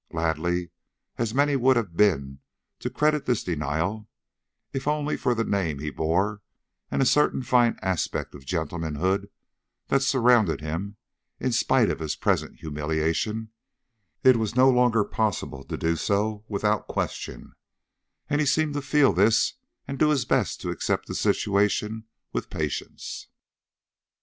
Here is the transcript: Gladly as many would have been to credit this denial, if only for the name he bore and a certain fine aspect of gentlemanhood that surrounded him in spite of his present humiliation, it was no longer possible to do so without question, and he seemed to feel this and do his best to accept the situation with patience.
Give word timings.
Gladly 0.09 0.71
as 1.19 1.31
many 1.35 1.55
would 1.55 1.75
have 1.77 1.95
been 1.95 2.39
to 2.79 2.89
credit 2.89 3.27
this 3.27 3.43
denial, 3.43 4.09
if 4.73 4.87
only 4.87 5.15
for 5.15 5.35
the 5.35 5.43
name 5.43 5.77
he 5.77 5.91
bore 5.91 6.41
and 6.89 7.03
a 7.03 7.05
certain 7.05 7.43
fine 7.43 7.77
aspect 7.83 8.33
of 8.33 8.43
gentlemanhood 8.43 9.29
that 9.89 10.01
surrounded 10.01 10.59
him 10.59 10.97
in 11.39 11.51
spite 11.51 11.91
of 11.91 11.99
his 11.99 12.15
present 12.15 12.61
humiliation, 12.61 13.51
it 14.23 14.37
was 14.37 14.55
no 14.55 14.71
longer 14.71 15.03
possible 15.03 15.63
to 15.65 15.77
do 15.77 15.95
so 15.95 16.43
without 16.47 16.87
question, 16.87 17.53
and 18.27 18.41
he 18.41 18.47
seemed 18.47 18.73
to 18.73 18.81
feel 18.81 19.13
this 19.13 19.53
and 19.87 19.99
do 19.99 20.09
his 20.09 20.25
best 20.25 20.59
to 20.61 20.71
accept 20.71 21.05
the 21.07 21.13
situation 21.13 22.05
with 22.33 22.49
patience. 22.49 23.27